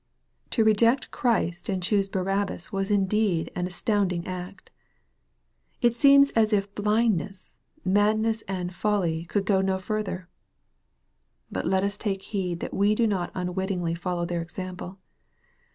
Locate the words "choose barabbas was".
1.83-2.89